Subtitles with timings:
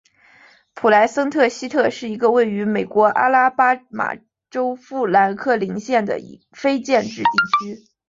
[0.73, 4.15] 普莱森特西特是一个位于美国阿拉巴马
[4.49, 6.19] 州富兰克林县的
[6.53, 7.29] 非建制地
[7.75, 7.85] 区。